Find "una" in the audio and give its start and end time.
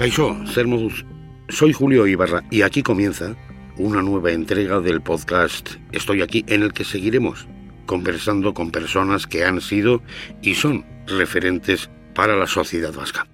3.76-4.00